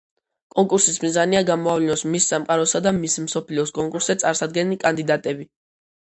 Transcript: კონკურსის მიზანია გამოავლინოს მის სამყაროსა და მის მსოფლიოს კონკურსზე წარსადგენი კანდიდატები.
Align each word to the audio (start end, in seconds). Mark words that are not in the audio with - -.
კონკურსის 0.53 0.95
მიზანია 1.03 1.41
გამოავლინოს 1.49 2.05
მის 2.13 2.31
სამყაროსა 2.33 2.81
და 2.87 2.95
მის 2.97 3.19
მსოფლიოს 3.27 3.75
კონკურსზე 3.77 4.19
წარსადგენი 4.27 4.81
კანდიდატები. 4.89 5.49